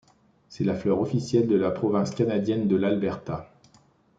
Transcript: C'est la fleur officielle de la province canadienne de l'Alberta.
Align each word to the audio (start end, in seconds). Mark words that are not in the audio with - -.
C'est 0.49 0.63
la 0.63 0.73
fleur 0.73 0.99
officielle 0.99 1.45
de 1.47 1.55
la 1.55 1.69
province 1.69 2.15
canadienne 2.15 2.67
de 2.67 2.75
l'Alberta. 2.75 3.51